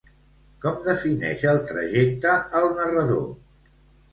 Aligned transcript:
Com 0.63 0.77
defineix 0.87 1.45
el 1.51 1.61
trajecte 1.73 2.33
el 2.61 2.69
narrador? 2.81 3.25